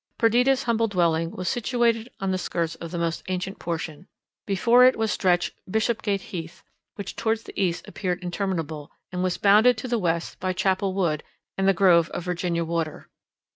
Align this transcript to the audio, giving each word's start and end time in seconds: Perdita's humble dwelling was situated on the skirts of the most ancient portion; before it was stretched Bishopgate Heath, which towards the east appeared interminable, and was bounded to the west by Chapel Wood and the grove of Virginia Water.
Perdita's 0.17 0.63
humble 0.63 0.87
dwelling 0.87 1.29
was 1.29 1.47
situated 1.47 2.09
on 2.19 2.31
the 2.31 2.39
skirts 2.39 2.73
of 2.73 2.89
the 2.89 2.97
most 2.97 3.21
ancient 3.27 3.59
portion; 3.59 4.07
before 4.47 4.83
it 4.83 4.95
was 4.97 5.11
stretched 5.11 5.53
Bishopgate 5.69 6.21
Heath, 6.33 6.63
which 6.95 7.15
towards 7.15 7.43
the 7.43 7.53
east 7.55 7.87
appeared 7.87 8.23
interminable, 8.23 8.91
and 9.11 9.21
was 9.21 9.37
bounded 9.37 9.77
to 9.77 9.87
the 9.87 9.99
west 9.99 10.39
by 10.39 10.53
Chapel 10.53 10.95
Wood 10.95 11.21
and 11.55 11.67
the 11.67 11.73
grove 11.75 12.09
of 12.15 12.23
Virginia 12.23 12.63
Water. 12.65 13.09